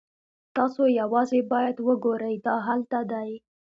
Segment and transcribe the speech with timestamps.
[0.55, 3.31] تاسو یوازې باید وګورئ دا هلته دی